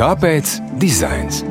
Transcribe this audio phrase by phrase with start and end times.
[0.00, 1.42] Kāpēc dizains?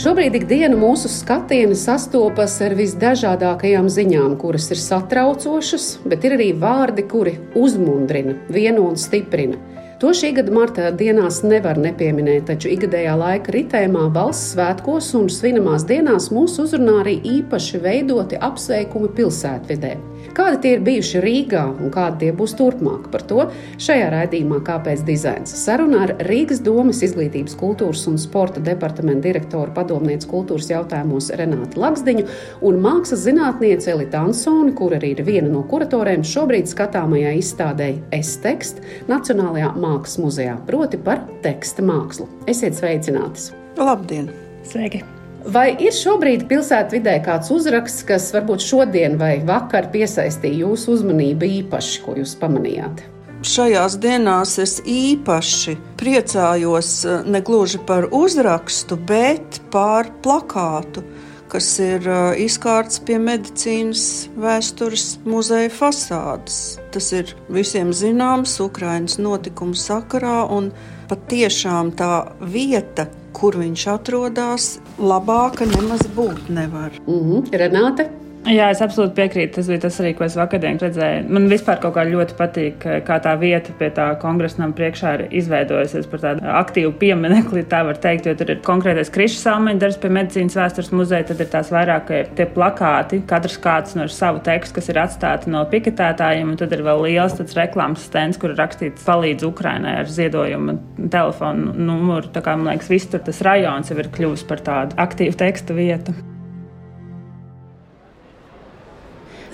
[0.00, 7.04] Šobrīd ikdiena mūsu skatieni sastopas ar visdažādākajām ziņām, kuras ir satraucošas, bet ir arī vārdi,
[7.12, 9.60] kuri uzmundrina, vieno un stiprina.
[10.00, 15.84] To šī gada martā dienās nevar nepieminēt, taču ikgadējā laika ritējumā, valsts svētkos un svinamās
[15.90, 19.98] dienās mūs uzrunā arī īpaši veidoti apsveikumi pilsētvidē.
[20.36, 23.08] Kādi tie ir bijuši Rīgā un kādi tie būs turpmāk?
[23.10, 23.46] Par to
[23.82, 25.52] šajā raidījumā Kāpēc dizains?
[25.64, 32.26] Saruna ar Rīgas domas izglītības, kultūras un sporta departamenta direktoru padomnieci kultūras jautājumos Renātu Laksdiņu
[32.66, 38.82] un mākslas zinātnieci Elita Ansoni, kur arī ir viena no kuratoriem šobrīd skatāmajā izstādē S-tekst
[39.10, 42.30] Nacionālajā mākslas muzejā, proti par teksta mākslu.
[42.50, 43.50] Esiet sveicinātas!
[43.80, 44.30] Labdien!
[44.66, 45.02] Sveiki!
[45.48, 52.02] Vai ir šobrīd pilsētvidē kāds uzraksts, kas varbūt šodien vai vakar piesaistīja jūsu uzmanību īpaši,
[52.04, 53.00] ko jūs pamanījāt?
[53.40, 61.06] Šajās dienās es īpaši priecājos eh, ne gluži par uzrakstu, bet par plakātu,
[61.48, 66.76] kas ir eh, izkārts pie medicīnas vēstures muzeja fasādes.
[66.92, 70.68] Tas ir visiem zināms Ukraiņas notikumu sakarā, un
[71.08, 72.12] patiešām tā
[72.44, 76.92] vieta, kur viņš atrodas, labāka nemaz būt nevar.
[77.06, 77.50] Mm -hmm.
[77.62, 78.10] Renāte?
[78.50, 79.52] Jā, es absolūti piekrītu.
[79.58, 81.26] Tas bija tas arī, ko es vakar redzēju.
[81.30, 85.22] Man vispār kaut kā ļoti patīk, kā tā vieta pie tā kongresa nama priekšā ir
[85.38, 90.10] izveidojusies par tādu aktīvu pieminekli, tā var teikt, jo tur ir konkrētais krišs salmeņdarbs pie
[90.16, 94.80] medicīnas vēstures muzeja, tad ir tās vairāk ir tie plakāti, katrs kāds no savu tekstu,
[94.80, 98.58] kas ir atstāti no piketētājiem, un tad ir vēl liels tāds reklāmas stends, kur ir
[98.58, 100.74] rakstīts palīdz Ukrainai ar ziedojumu
[101.06, 102.32] telefonu numuru.
[102.34, 105.78] Tā kā man liekas, viss tur tas rajons jau ir kļuvis par tādu aktīvu tekstu
[105.78, 106.18] vietu.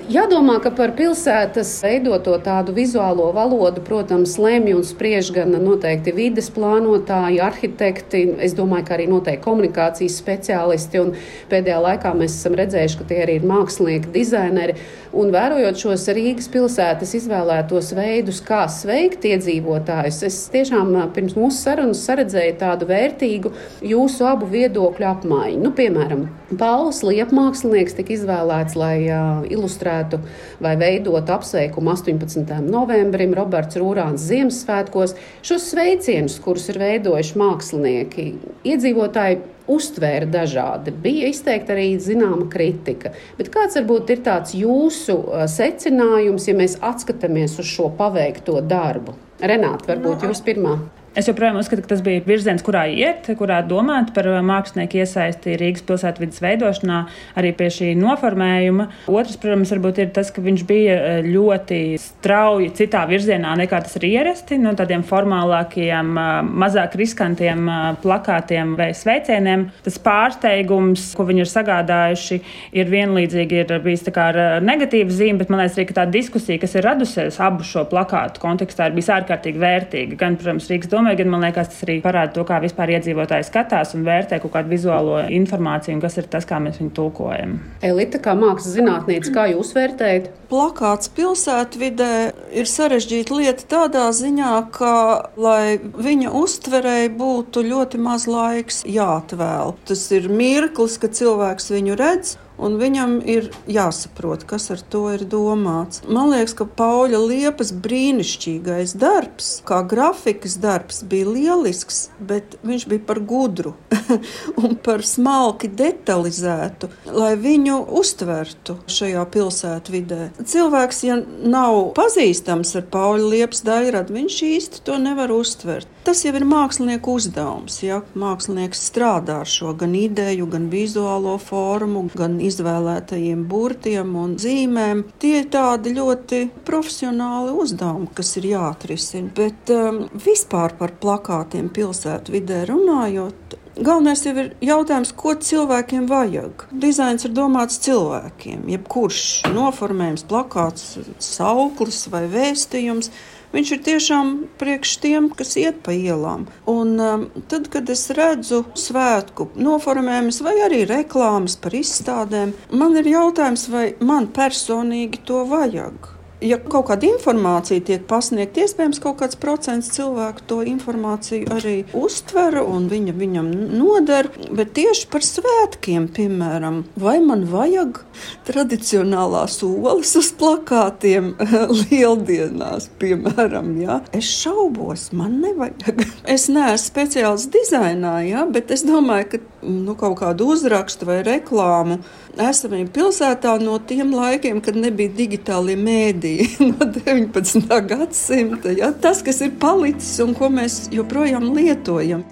[0.07, 6.47] Jādomā, ka par pilsētas veidoto tādu vizuālo valodu, protams, lemj un spriež gan noteikti vides
[6.55, 11.03] plānotāji, arhitekti, es domāju, ka arī noteikti komunikācijas speciālisti.
[11.51, 14.77] Pēdējā laikā mēs esam redzējuši, ka tie arī ir mākslinieki, dizaineri.
[15.17, 22.05] Un vērojot šos Rīgas pilsētas izvēlētos veidus, kā sveikt iedzīvotājus, es tiešām pirms mūsu sarunas
[22.07, 23.51] saredzēju tādu vērtīgu
[23.83, 25.65] jūsu abu viedokļu apmaiņu.
[25.67, 26.27] Nu, piemēram,
[26.61, 30.21] Pauls Liepmākslinieks tika izvēlēts, lai uh, ilustrētu ilustrētu
[30.61, 32.61] vai veidot apsveikumu 18.
[32.63, 35.17] novembrim, Roberts Rūrāns Ziemassvētkos.
[35.43, 38.27] Šos sveicienus, kurus ir veidojuši mākslinieki,
[38.65, 40.93] iedzīvotāji uztvēra dažādi.
[40.93, 43.13] Bija izteikta arī zināma kritika.
[43.39, 45.19] Bet kāds varbūt ir tāds jūsu
[45.51, 49.17] secinājums, ja mēs atskatāmies uz šo paveikto darbu?
[49.43, 50.79] Renāta, varbūt no, jūs pirmā.
[51.17, 55.85] Es joprojām uzskatu, ka tas bija virziens, kurā iet, kurā domāt par mākslinieku iesaisti Rīgas
[55.89, 56.99] pilsētvidas veidošanā,
[57.41, 58.85] arī pie šī noformējuma.
[59.09, 63.97] Otrs, protams, varbūt ir tas, ka viņš bija e, ļoti strauji citā virzienā nekā tas
[63.97, 66.27] ir ierasti, no tādiem formālākiem, e,
[66.65, 67.65] mazāk riskantiem
[68.05, 69.71] plakātiem vai sveicieniem.
[69.89, 72.41] Tas pārsteigums, ko viņi ir sagādājuši,
[72.77, 76.85] ir vienlīdzīgi ir bijis ar negatīvu zīmi, bet man liekas arī, tā diskusija, kas ir
[76.91, 80.21] radusies abu šo plakātu kontekstā, ir bijusi ārkārtīgi vērtīga.
[80.21, 83.47] Gan, protams, Rīgas doma domāju, gan man liekas, tas arī parāda to, kā vispār iedzīvotāji
[83.47, 87.59] skatās un vērtē kaut kādu vizuālo informāciju, un kas ir tas, kā mēs viņu tulkojam.
[87.83, 90.31] Elita, kā mākslas zinātniece, kā jūs vērtējat?
[90.51, 92.11] Plakāts pilsētvidē
[92.55, 94.95] ir sarežģīta lieta tādā ziņā, ka,
[95.37, 99.77] lai viņa uztverēji būtu ļoti maz laiks jāatvēl.
[99.87, 105.25] Tas ir mirklis, kad cilvēks viņu redz un viņam ir jāsaprot, kas ar to ir
[105.29, 106.03] domāts.
[106.09, 113.05] Man liekas, ka Pauļa Liepas brīnišķīgais darbs, kā grafikas darbs, bija lielisks, bet viņš bija
[113.09, 113.75] par gudru
[114.63, 120.23] un par smalki detalizētu, lai viņu uztvertu šajā pilsētvidē.
[120.47, 125.91] Cilvēks, ja nav pazīstams ar Pauļa Liepas daļradu, viņš īsti to nevar uztvert.
[126.07, 127.81] Tas jau ir mākslinieku uzdevums.
[127.83, 127.97] Ja?
[128.15, 135.03] Mākslinieks strādā ar šo gan ideju, gan vizuālo formu, gan izvēlētajiem burtiem un zīmēm.
[135.19, 139.35] Tie ir tādi ļoti profesionāli uzdevumi, kas ir jāatrisina.
[139.35, 146.63] Bet um, vispār par plakātiem pilsētu vidē runājot, Galvenais jau ir jautājums, ko cilvēkiem vajag.
[146.81, 148.63] Dizains ir domāts cilvēkiem.
[148.73, 153.11] Jebkurš noformējums, plakāts, sauklis vai vēstījums
[153.57, 156.45] Viņš ir tiešām priekš tiem, kas iet pa ielām.
[156.69, 163.09] Un um, tad, kad es redzu svētku noformējumus vai arī reklāmas par izstādēm, man ir
[163.15, 166.16] jautājums, vai man personīgi to vajag.
[166.45, 172.59] Ja kaut kāda informācija tiek pasniegta, iespējams, kaut kāds procents cilvēku to informāciju arī uztver
[172.63, 174.29] un viņa viņam noder.
[174.57, 178.03] Bet tieši par svētkiem, piemēram, vai man vajag
[178.49, 181.33] tradicionālās olas uz plakātiem
[181.81, 184.01] lieldienās, piemēram, ja?
[184.17, 185.85] es šaubos, man nevajag.
[186.37, 188.45] Es neesmu speciāls dizainā, ja?
[188.51, 192.01] bet es domāju, ka nu, kaut kādu uzrakstu vai reklāmu
[192.43, 197.67] esamību pilsētā no tiem laikiem, kad nebija digitālie mēdīji, no 19.
[197.91, 198.77] gadsimta.
[198.77, 198.93] Ja?
[198.93, 202.25] Tas, kas ir palicis un ko mēs joprojām lietojam.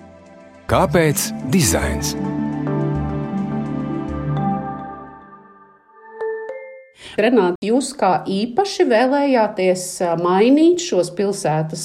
[0.70, 2.14] Kāpēc dizains?
[7.14, 9.84] Renāti, jūs kā īpaši vēlējāties
[10.18, 11.84] mainīt šos pilsētas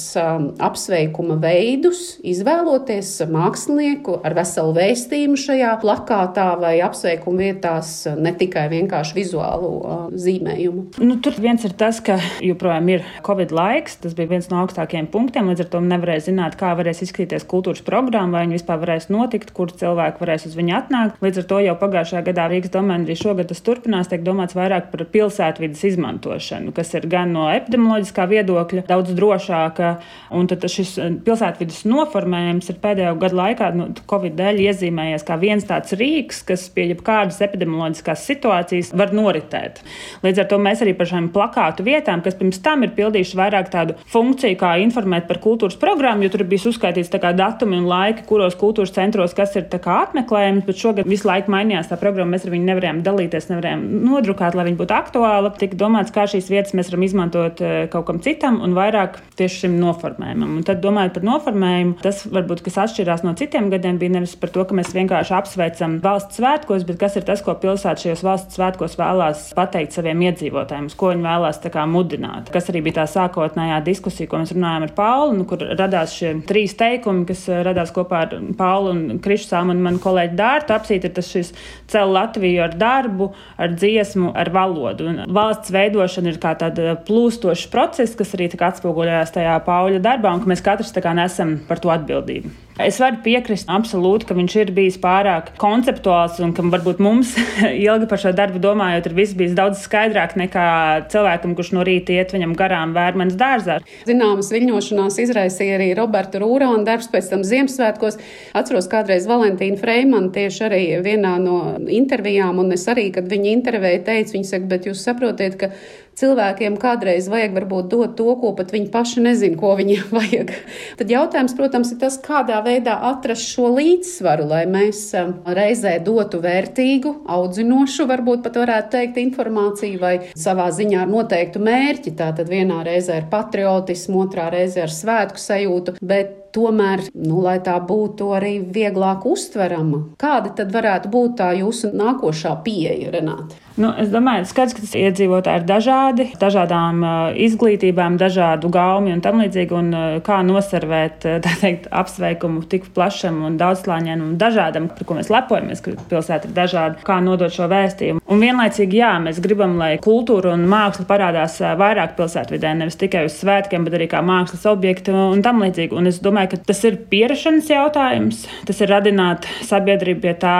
[0.60, 9.16] apsveikuma veidus, izvēloties mākslinieku ar veselu vēstījumu šajā plakātā vai apsveikuma vietās, ne tikai vienkārši
[9.20, 9.72] vizuālu
[10.18, 10.86] zīmējumu.
[11.04, 14.00] Nu, tur viens ir tas, ka joprojām ir Covid laiks.
[14.02, 15.50] Tas bija viens no augstākajiem punktiem.
[15.50, 19.54] Līdz ar to nevarēja zināt, kā varēs izskatīties kultūras programma, vai viņa vispār varēs notikt,
[19.56, 21.22] kur cilvēki varēs uz viņu atnākt.
[21.24, 24.90] Līdz ar to jau pagājušajā gadā Rīgas domēna arī šogad tas turpinās, tiek domāts vairāk
[24.92, 29.92] par pilsētvidas izmantošanu, kas ir gan no epidemioloģiskā viedokļa daudz drošāka.
[30.36, 35.36] Un tad šis eh, pilsētvidas noformējums ir pēdējo gadu laikā, nu, Covid dēļ iezīmējies kā
[35.40, 39.82] viens tāds rīks, kas pie jebkādas epidemioloģiskās situācijas var noritēt.
[40.24, 43.70] Līdz ar to mēs arī par šīm plakātu vietām, kas pirms tam ir pildījuši vairāk
[43.72, 48.56] tādu funkciju, kā informēt par kultūras programmu, jo tur bija uzskaitīts datumi un laiki, kuros
[48.58, 52.34] kultūras centros kas ir apmeklējams, bet šogad visu laiku mainījās tā programma.
[52.36, 55.50] Mēs ar viņu nevarējām dalīties, nevarējām nodrukāt, lai viņi būtu aktuāla.
[55.58, 59.64] Tika domāts, kā šīs vietas mēs varam izmantot eh, kaut kam citam un vairāk tieši
[59.64, 60.58] šim noformējumam.
[60.60, 64.52] Un tad, domājot par noformējumu, tas varbūt kas atšķirās no citiem gadiem, bija nevis par
[64.54, 68.58] to, ka mēs vienkārši apsveicam valsts svētkos, bet kas ir tas, ko pilsēta šajos valsts
[68.58, 71.60] svētkos vēlās pateikt saviem iedzīvotājiem, ko viņi vēlās
[71.90, 72.50] mudināt.
[72.52, 76.34] Kas arī bija tā sākotnējā diskusija, ko mēs runājām ar Paulu, nu, kur radās šie
[76.46, 80.76] trīs teikumi, kas eh, radās kopā ar Paulu un Krišsām un manu kolēģi Dārtu.
[80.76, 81.52] Apsīt ir tas šis
[81.90, 83.30] cel Latviju ar darbu,
[83.60, 85.26] ar dziesmu, ar valodu valodu.
[85.26, 90.42] Un valsts veidošana ir kā tāds plūstošs process, kas arī atspoguļojās tajā Pauļa darbā, un
[90.42, 92.50] ka mēs katrs nesam par to atbildību.
[92.80, 97.34] Es varu piekrist absolūti, ka viņš ir bijis pārāk konceptuāls un ka varbūt mums
[97.86, 100.66] ilgi par šo darbu domājot, ir viss bijis daudz skaidrāk nekā
[101.12, 103.80] cilvēkam, kurš no rīta iet viņam garām vērmenes dārzā.
[104.08, 108.20] Zināmas viļņošanās izraisīja arī Roberta Rūrāna darbs pēc tam Ziemassvētkos.
[108.56, 111.58] Atceros kādreiz Valentīnu Freimanu tieši arī vienā no
[111.90, 115.74] intervijām, un es arī, kad viņa intervēja, teicu, viņa saka, bet jūs saprotiet, ka
[116.20, 120.52] cilvēkiem kādreiz vajag varbūt dot to, ko pat viņi paši nezina, ko viņiem vajag.
[121.00, 126.42] Tad jautājums, protams, ir tas, kādā veidā atrast šo līdzsvaru, lai mēs um, reizē dotu
[126.44, 132.16] vērtīgu, audzinošu, varbūt pat varētu teikt, informāciju vai savā ziņā ar noteiktu mērķi.
[132.20, 137.76] Tātad vienā reizē ar patriotismu, otrā reizē ar svētku sajūtu, bet tomēr, nu, lai tā
[137.84, 140.04] būtu arī vieglāk uztverama.
[140.20, 143.58] Kāda tad varētu būt tā jūsu nākošā pieeja, Renāte?
[143.80, 147.00] Nu, es domāju, skats, ka iedzīvotāji ir dažādi, dažādām
[147.40, 149.76] izglītībām, dažādu gaumi un tam līdzīgi.
[149.76, 149.90] Un,
[150.26, 151.24] kā nosarvēt
[151.62, 156.56] teikt, apsveikumu tik plašam un daudzslāņainam un dažādam, par ko mēs lepojamies, ka pilsēta ir
[156.56, 158.19] dažāda, kā nodot šo vēstījumu.
[158.30, 163.34] Un vienlaicīgi, jā, mēs gribam, lai kultūra un māksla parādās vairāk pilsētvidē, nevis tikai uz
[163.40, 165.96] svētkiem, bet arī kā mākslas objekti un tam līdzīgi.
[165.98, 168.44] Un es domāju, ka tas ir pierašanas jautājums.
[168.68, 170.58] Tas ir radināt sabiedrību pie tā,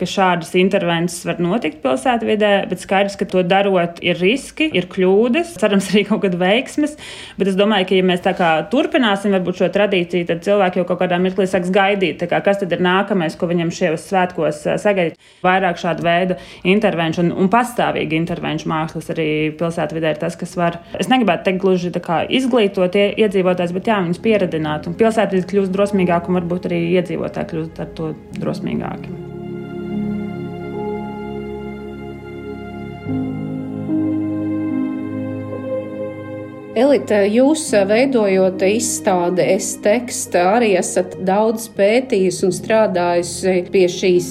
[0.00, 5.54] ka šādas intervences var notikt pilsētvidē, bet skaidrs, ka to darot ir riski, ir kļūdas,
[5.62, 6.98] cerams, arī kaut kāda veiksmes.
[7.38, 10.88] Bet es domāju, ka ja mēs tā kā turpināsim varbūt šo tradīciju, tad cilvēki jau
[10.90, 15.30] kaut kādā mirklī sāks gaidīt, kā, kas tad ir nākamais, ko viņam šajos svētkos sagaidīt.
[15.46, 16.40] Vairāk šāda veida
[17.12, 19.28] intervenciju un, un pastāvīga intervenciju mākslas arī
[19.58, 21.92] pilsētvidē ir tas, kas var, es negribētu teikt gluži
[22.28, 24.88] izglītot iedzīvotājs, bet jā, viņus pieradināt.
[24.88, 29.31] Un pilsētvidē kļūst drosmīgāka un varbūt arī iedzīvotāji kļūst ar to drosmīgāki.
[36.72, 43.32] Elita, jūs veidojot izstādi, es tekstu arī esat daudz pētījis un strādājis
[43.74, 44.30] pie šīs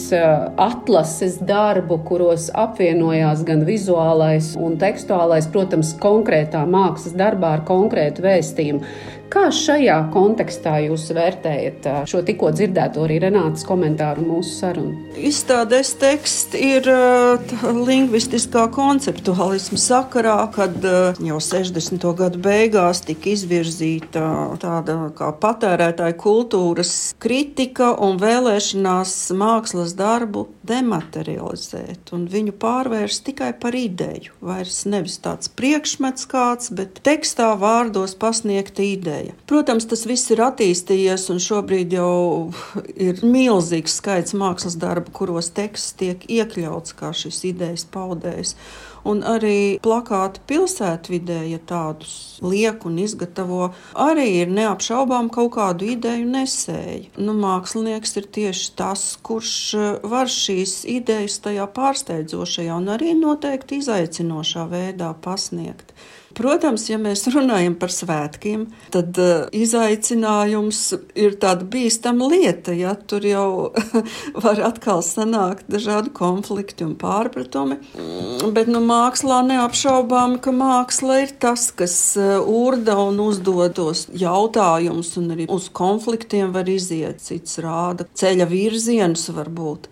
[0.58, 9.21] atlases darbu, kuros apvienojās gan vizuālais un tekstuālais, protams, konkrētā mākslas darbā ar konkrētu vēstījumu.
[9.32, 14.98] Kā šajā kontekstā jūs vērtējat šo tikko dzirdēto arī Renātas komentāru mūsu sarunu?
[15.16, 22.04] Izstādēs teksts ir uh, lingvistiskā konceptuālisma sakarā, kad uh, jau 60.
[22.20, 24.26] gadu beigās tika izvirzīta
[24.60, 33.80] tāda kā patērētāja kultūras kritika un vēlēšanās mākslas darbu dematerializēt un viņu pārvērst tikai par
[33.80, 34.36] ideju.
[34.44, 39.36] Vairs nevis tāds priekšmets kāds, bet tekstā vārdos pasniegta ideja ideja.
[39.48, 42.52] Protams, tas viss ir attīstījies, un šobrīd jau
[42.96, 48.56] ir milzīgs skaits mākslas darbu, kuros teksts tiek iekļauts kā šis idejas paudējs.
[49.02, 56.28] Un arī plakāti pilsētvidē, ja tādus liek un izgatavo, arī ir neapšaubām kaut kādu ideju
[56.30, 57.10] nesēji.
[57.18, 63.82] Nu, mākslinieks ir tieši tas, kurš eh, var šīs idejas tajā pārsteidzošajā un arī noteikti
[63.82, 65.96] izaicinošā veidā pasniegt.
[66.38, 70.82] Protams, ja mēs runājam par svētkiem, tad uh, izaicinājums
[71.20, 72.76] ir tāda bīstama lieta.
[72.78, 72.94] Ja?
[72.96, 73.50] Tur jau
[74.46, 77.80] var atkal sanākt dažādi konflikti un pārpratumi.
[78.56, 85.14] Bet nu, mākslā neapšaubām, ka māksla ir tas, kas uh, urda un uzdod tos jautājumus,
[85.22, 87.22] un arī uz konfliktiem var iziet.
[87.22, 89.92] Cits rāda ceļa virzienus varbūt.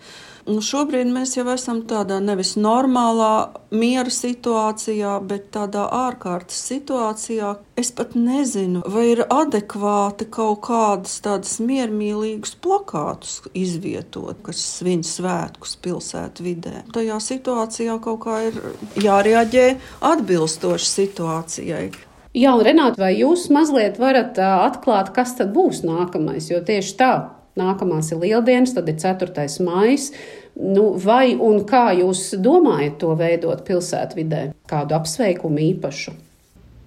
[0.50, 7.52] Nu, šobrīd mēs jau esam tādā nevis normālā miera situācijā, bet tādā ārkārtas situācijā.
[7.78, 15.78] Es pat nezinu, vai ir adekvāti kaut kādas tādas miermīlīgas plakātus izvietot, kas svin svētkus
[15.86, 16.76] pilsētu vidē.
[16.98, 18.62] Tajā situācijā kaut kā ir
[19.06, 19.72] jārēģē
[20.10, 21.88] atbilstoši situācijai.
[22.34, 26.50] Jā, un Renāta, vai jūs mazliet varat atklāt, kas tad būs nākamais?
[26.50, 27.14] Jo tieši tā,
[27.60, 29.48] nākamās ir lieldienas, tad ir 4.
[29.68, 30.00] maija.
[30.60, 34.50] Nu, vai un kā jūs domājat to veidot pilsētvidē?
[34.68, 36.16] Kādu apsveikumu īpašu?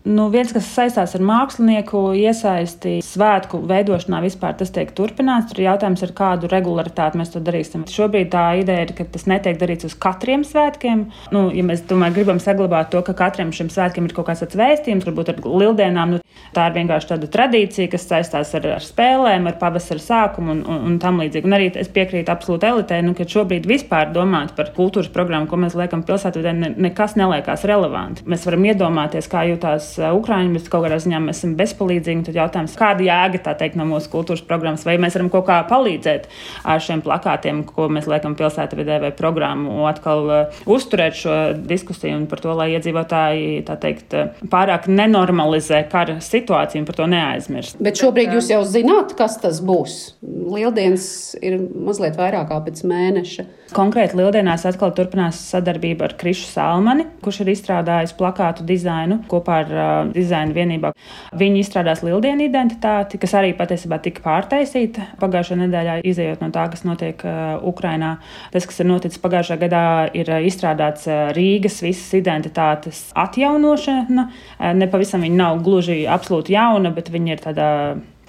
[0.02, 5.52] Nu, viens, kas saistās ar mākslinieku iesaisti svētku veidošanā, vispār tas tiek turpināts.
[5.52, 7.85] Tur ir jautājums, ar kādu regularitāti mēs to darīsim.
[7.87, 11.04] Šobrīd tā ideja ir, ka tas netiek darīts uz katriem svētkiem.
[11.35, 15.06] Nu, ja mēs tomēr gribam saglabāt to, ka katram šim svētkiem ir kaut kāds vēstījums,
[15.06, 16.21] varbūt ar lieldienām, nu,
[16.56, 20.82] tā ir vienkārši tāda tradīcija, kas saistās ar, ar spēlēm, ar pavasara sākumu un, un,
[20.90, 21.47] un tam līdzīgi.
[21.47, 25.62] Un arī es piekrītu absolūti elitei, nu, ka šobrīd vispār domāt par kultūras programmu, ko
[25.62, 28.26] mēs liekam pilsētvidē, ne, nekas neliekās relevanti.
[28.26, 32.26] Mēs varam iedomāties, kā jūtās Eh, Ukrāņi, bet kaut kādā ziņā mēs esam bezpalīdzīgi.
[32.28, 36.28] Tad jautājums, kāda jēga teikt, no mūsu kultūras programmas, vai mēs varam kaut kā palīdzēt
[36.68, 41.37] ar šiem plakātiem, ko mēs liekam pilsētvidē vai programmu, atkal uh, uzturēt šo
[41.68, 47.08] diskusiju un par to, lai iedzīvotāji teikt, eh, pārāk nenormalizē kara situāciju un par to
[47.11, 47.80] neaizmirst.
[47.82, 49.99] Bet šobrīd jūs jau zināt, kas tas būs.
[50.22, 51.06] Lieldienas
[51.42, 53.49] ir mazliet vairāk kā pēc mēneša.
[53.73, 59.73] Konkrēti Lieldienās atkal turpinās sadarbība ar Krišu Salmani, kurš ir izstrādājis plakātu dizainu kopā ar
[59.73, 60.91] uh, dizaina vienībā.
[61.41, 66.85] Viņi izstrādās Lieldienu identitāti, kas arī patiesībā tika pārtaisīta pagājušā nedēļā, izējot no tā, kas
[66.85, 68.14] notiek uh, Ukrainā.
[68.52, 69.85] Tas, kas ir noticis pagājušā gadā,
[70.21, 74.29] ir uh, izstrādāts uh, Rīgas visas identitātes atjaunošana.
[74.29, 77.71] Uh, nepavisam viņa nav gluži absolūti jauna, bet viņa ir tādā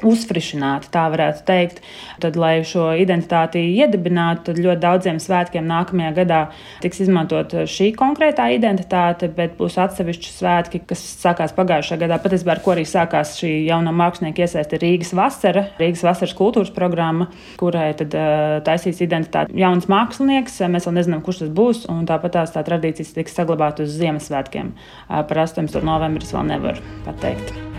[0.02, 1.82] uzfrišināti, tā varētu teikt.
[2.24, 6.42] Tad, lai šo identitāti iedibinātu, tad ļoti daudziem svētkiem nākamajā gadā
[6.84, 12.20] tiks izmantot šī konkrētā identitāte, bet būs atsevišķi svētki, kas sākās pagājušajā gadā.
[12.24, 17.30] Patiesībā ar ko arī sākās šī jaunā mākslinieka iesaiste Rīgas vasara, Rīgas vasaras kultūras programma,
[17.60, 20.62] kurai tad uh, taisīs identitāti jauns mākslinieks.
[20.74, 24.74] Mēs vēl nezinām, kurš tas būs, un tāpat tās tā tradīcijas tiks saglabāta uz Ziemassvētkiem.
[24.74, 25.84] Uh, par 18.
[25.86, 27.73] novembri es vēl nevaru pateikt.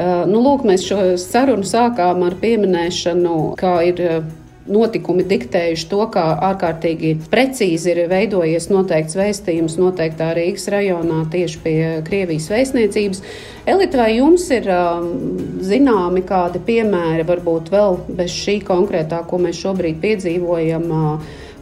[0.00, 4.20] Nu, lūk, mēs šo sarunu sākām ar pieminēšanu, kā ir eh,
[4.70, 11.76] notikumi diktējuši to, kā ārkārtīgi precīzi ir veidojies noteikts vēstījums noteiktā Rīgas rajonā tieši pie
[12.06, 13.22] Krievijas vēstniecības.
[13.68, 15.10] Elita, vai jums ir um,
[15.66, 20.88] zināmi kādi piemēri, varbūt vēl bez šī konkrētā, ko mēs šobrīd piedzīvojam?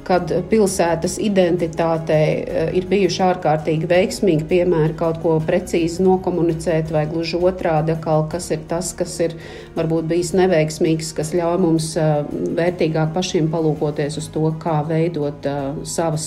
[0.08, 7.36] Kad pilsētas identitātē eh, ir bijuši ārkārtīgi veiksmīgi piemēri kaut ko precīzi nokomunicēt, vai gluži
[7.36, 7.96] otrādi,
[8.32, 9.36] kas ir tas, kas ir
[9.76, 12.24] varbūt bijis neveiksmīgs, kas ļauj mums eh,
[12.56, 16.26] vērtīgāk pašiem palūkoties uz to, kā veidot eh, savas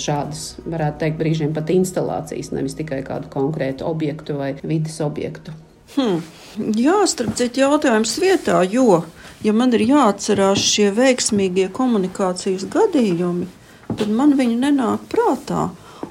[0.00, 5.52] šādas, varētu teikt, brīžiem pat instalācijas, nevis tikai kādu konkrētu objektu vai vidas objektu.
[5.96, 6.20] Hmm.
[6.76, 9.02] Jā, starp citu, jautājums vietā, jo
[9.44, 13.48] ja man ir jāatcerās šie veiksmīgie komunikācijas gadījumi,
[13.90, 15.68] tad man viņi nenāk prātā.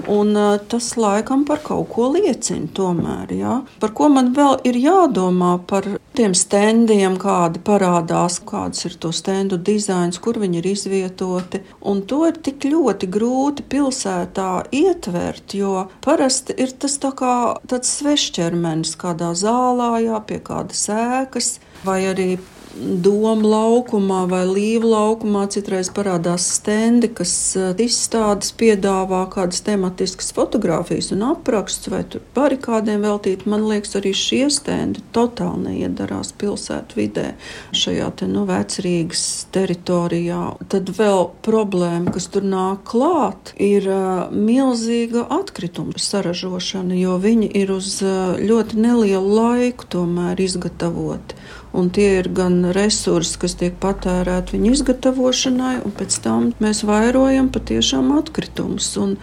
[0.07, 0.37] Un
[0.69, 3.31] tas laikam par kaut ko liecina tomēr.
[3.35, 3.53] Ja?
[3.81, 9.57] Par ko man vēl ir jādomā par tiem standiem, kādi parādās, kāds ir to standu
[9.57, 11.63] dizains, kur viņi ir izvietoti.
[11.81, 17.33] Un to ir tik ļoti grūti pilsētā ietvert, jo parasti ir tas tā kā
[17.67, 22.35] tāds svešķermenis kādā zālā, jā, pie kādas ēkas vai arī
[22.77, 31.09] Doma laukumā vai Līva laukumā citreiz parādās stendi, kas eh, izstādes piedāvā kādas tematiskas fotogrāfijas
[31.15, 32.03] un aprakstus vai
[32.35, 33.47] barikādiem veltīt.
[33.49, 37.25] Man liekas, arī šie stendi totāli neiedarās pilsētu vidē,
[37.73, 40.43] šajā te nu vecrīgas teritorijā.
[40.69, 47.73] Tad vēl problēma, kas tur nāk klāt, ir uh, milzīga atkrituma saražošana, jo viņi ir
[47.73, 51.41] uz uh, ļoti nelielu laiku tomēr izgatavoti
[51.77, 57.51] un tie ir gan resursi, kas tiek patērēti viņu izgatavošanai, un pēc tam mēs vairojam
[57.53, 58.89] patiešām atkritumus.
[59.01, 59.17] Un,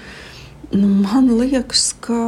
[0.73, 2.21] nu, man liekas, ka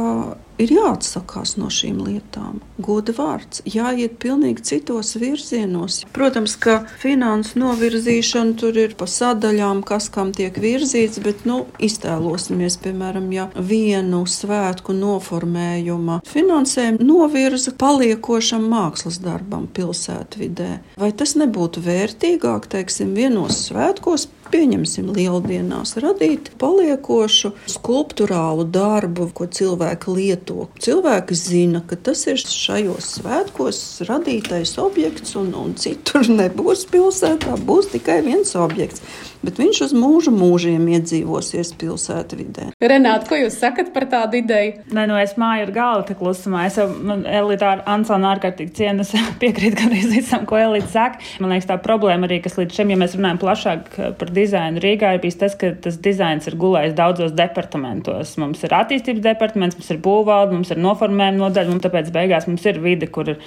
[0.61, 2.61] ir jāatsakās no šīm lietām.
[2.83, 6.01] Goda vārds, jāiet pilnīgi citos virzienos.
[6.15, 12.79] Protams, ka finansu novirzīšana tur ir pa sadaļām, kas kam tiek virzīts, bet nu, iztēlosimies,
[12.83, 20.71] piemēram, ja vienu svētku noformējuma finansējumu novirza paliekošam mākslas darbam pilsētvidē.
[20.97, 30.17] Vai tas nebūtu vērtīgāk, teiksim, vienos svētkos pieņemsim lieldienās, radīt paliekošu skulptūrālu darbu, ko cilvēki
[30.17, 30.67] lieto.
[30.83, 37.91] Cilvēki zina, ka tas ir šajos svētkos radītais objekts, un, un citur nebūs pilsētā, būs
[37.95, 39.03] tikai viens objekts
[39.45, 42.71] bet viņš uz mūžu mūžiem iedzīvosies pilsētvidē.
[42.81, 44.85] Renāta, ko jūs sakat par tādu ideju?
[44.95, 46.65] Nē, nu es māju ar galvu te klusumā.
[46.69, 46.87] Es jau
[47.23, 51.21] elitāru Ansonu ārkārtīgi cienu, es piekrītu gandrīz visam, ko Elīte saka.
[51.43, 55.13] Man liekas, tā problēma arī, kas līdz šim, ja mēs runājam plašāk par dizainu Rīgā,
[55.15, 58.35] ir bijis tas, ka tas dizains ir gulējis daudzos departamentos.
[58.41, 62.65] Mums ir attīstības departaments, mums ir būvvalde, mums ir noformējuma nodaļa, un tāpēc beigās mums
[62.67, 63.39] ir vide, kur uh,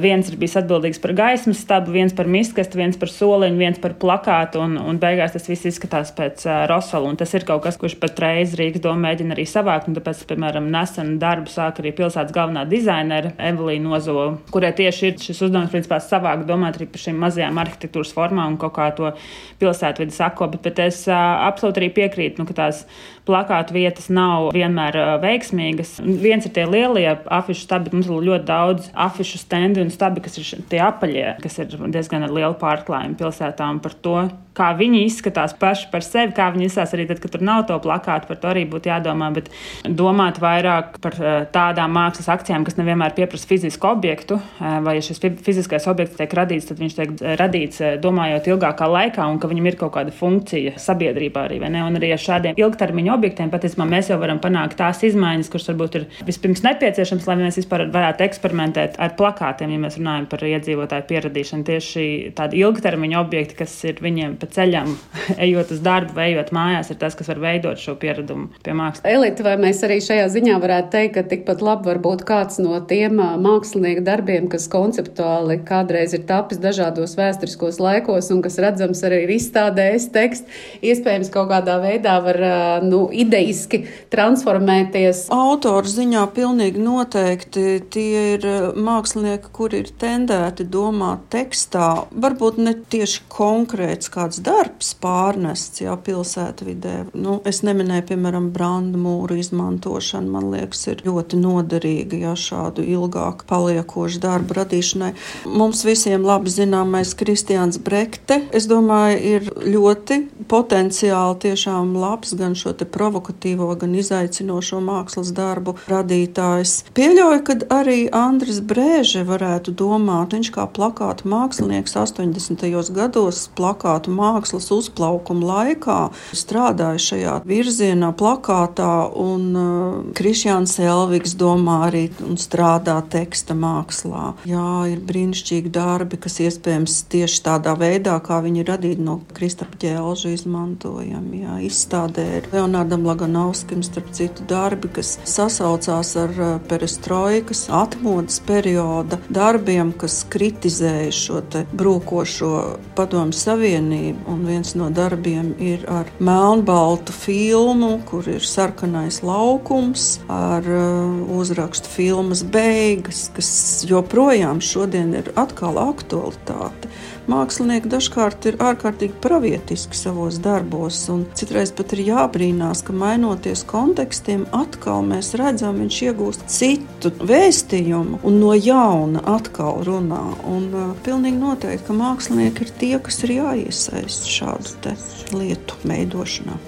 [0.00, 3.96] viens ir bijis atbildīgs par gaismas stabu, viens par miskastu, viens par soliņu, viens par
[4.00, 7.14] plakātu, un, un beigās beigās tas viss izskatās pēc uh, Rosala.
[7.16, 9.88] Tas ir kaut kas, kurš patreiz Rīgas doma mēģina arī savākt.
[9.90, 15.42] Tāpēc, piemēram, nesen darbu sāk arī pilsētas galvenā dizainere Evelīna Ozola, kurai tieši ir šis
[15.46, 19.12] uzdevums principā savākt, domāt arī par šīm mazajām arhitektūras formām un kaut kā to
[19.60, 20.58] pilsētvidu sakot.
[20.62, 21.16] Bet es uh,
[21.48, 22.84] absolūti arī piekrītu, nu, ka tās
[23.28, 25.98] plakātu vietas nav vienmēr uh, veiksmīgas.
[26.00, 30.22] Viens ir tie lielie afišu stabi, bet mums ir ļoti daudz afišu stendi un stabi,
[30.24, 34.16] kas ir tie apaļie, kas ir diezgan ar lielu pārklājumu pilsētām par to,
[34.56, 37.78] kā viņi izskatās paši par sevi, kā viņi izskatās arī tad, kad tur nav to
[37.82, 38.28] plakātu.
[38.30, 39.50] Par to arī būtu jādomā, bet
[39.86, 45.04] domāt vairāk par uh, tādām mākslas akcijām, kas nevienmēr pieprasa fizisku objektu, uh, vai ja
[45.04, 49.70] šis fiziskais objekts tiek radīts, tad viņš tiek radīts domājot ilgākā laikā un ka viņam
[49.70, 51.60] ir kaut kāda funkcija sabiedrībā arī.
[51.60, 55.98] Un arī ar šādiem ilgtermiņa objektiem patiesībā mēs jau varam panākt tās izmaiņas, kuras varbūt
[56.00, 61.06] ir vispirms nepieciešamas, lai mēs vispār varētu eksperimentēt ar plakātiem, ja mēs runājam par iedzīvotāju
[61.10, 61.66] pieradīšanu.
[61.68, 62.06] Tieši
[62.38, 64.94] tādi ilgtermiņa objekti, kas ir viņiem pa ceļam,
[65.46, 69.06] ejot uz darbu, ejot mājās, ir tas, kas var veidot šo pieradumu pie mākslas.
[69.10, 72.78] Elita, vai mēs arī šajā ziņā varētu teikt, ka tikpat labi var būt kāds no
[72.90, 79.24] tiem mākslinieku darbiem, kas konceptuāli kādreiz ir tapis dažādos vēsturiskos laikos un kas redzams arī
[79.24, 82.38] ir izstādēs teksts, iespējams kaut kādā veidā var
[82.84, 85.26] nu, ideiski transformēties.
[85.34, 91.88] Autoru ziņā pilnīgi noteikti tie ir mākslinieki, kuri ir tendēti domāt tekstā.
[92.10, 97.10] Varbūt ne tieši konkrēts kāds darbs pārnests jā, pilsētvidē.
[97.18, 100.30] Nu, es neminēju, piemēram, brandu mūru izmantošanu.
[100.30, 105.10] Man liekas, ir ļoti noderīga jā, šādu ilgāku paliekošu darbu radīšanai.
[105.50, 112.74] Mums visiem labi zināmais Kristians Brekte, es domāju, ir ļoti potenciāli tiešām labs gan šo
[112.80, 116.76] provokatīvo, gan izaicinošo mākslas darbu radītājs.
[116.96, 122.66] Pieļauju, ka arī Andris Brēže varētu domāt, viņš kā plakāta mākslinieks 80.
[122.94, 125.98] gados plakātu mākslas uzplaukuma laikā
[126.36, 134.34] strādāja šajā virzienā plakātā, un uh, Krišjāns Elvigs domā arī un strādā teksta mākslā.
[134.48, 139.80] Jā, ir brīnišķīgi darbi, kas iespējams tieši tādā veidā, kā viņi ir radīti no Kristapa
[139.80, 141.42] ķēlža izmantojami.
[141.44, 149.20] Jā, izstādē ir Leonardam Laganovskim, starp citu, darbi, kas sasaucās ar uh, perestroikas atmodas perioda
[149.32, 151.40] darbiem, kas kritizēja šo
[151.72, 152.50] brūkošo
[152.96, 154.09] padomu savienību.
[154.30, 161.90] Un viens no darbiem ir ar melnbaltu filmu, kur ir sarkanais laukums ar uh, uzrakstu
[161.90, 163.50] filmas beigas, kas
[163.88, 166.90] joprojām šodien ir atkal aktualitāte.
[167.30, 174.48] Mākslinieki dažkārt ir ārkārtīgi pravietiski savos darbos, un citreiz pat ir jābrīnās, ka mainoties kontekstiem,
[174.56, 180.24] atkal mēs redzam, viņš iegūst citu vēstījumu un no jauna atkal runā.
[180.50, 184.96] Un, uh, pilnīgi noteikti, ka mākslinieki ir tie, kas ir jāiesaist šādu
[185.36, 186.58] lietu veidošanā.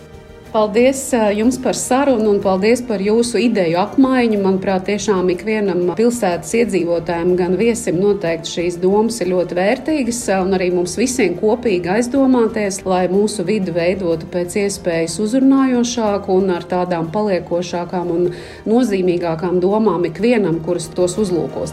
[0.52, 4.36] Paldies jums par sarunu un paldies par jūsu ideju apmaiņu.
[4.44, 10.66] Manuprāt, tiešām ikvienam pilsētas iedzīvotājam, gan viesim noteikti šīs domas ir ļoti vērtīgas un arī
[10.74, 18.12] mums visiem kopīgi aizdomāties, lai mūsu vidi veidotu pēc iespējas uzrunājošāku un ar tādām paliekošākām
[18.12, 18.28] un
[18.68, 21.72] nozīmīgākām domām ikvienam, kurus tos uzlūkos.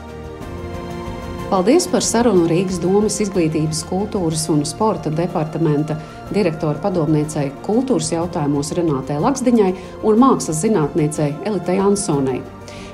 [1.50, 5.96] Paldies par sarunu Rīgas domas izglītības, kultūras un sporta departamenta
[6.36, 9.74] direktora padomniecei kultūras jautājumos Renātei Laksdiņai
[10.08, 12.39] un mākslas zinātniecei Elitei Ansonai.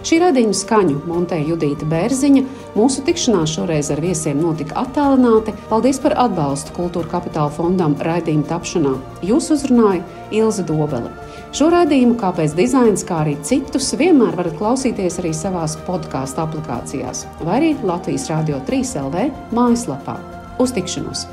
[0.05, 2.43] Šī raidījuma skaņu montēja Judita Bērziņa.
[2.77, 5.55] Mūsu tikšanās šoreiz ar viesiem notika attālināti.
[5.71, 8.91] Paldies par atbalstu Kultūra Kapitāla fondam raidījuma tapšanā.
[9.25, 11.09] Jūs uzrunāja Ilza Dobele.
[11.55, 17.57] Šo raidījumu, kāpēc dizains, kā arī citus, vienmēr varat klausīties arī savās podkāstu aplikācijās vai
[17.61, 19.25] arī Latvijas Rādio 3 LV
[19.57, 20.19] mājaslapā.
[20.61, 21.25] Uz tikšanos!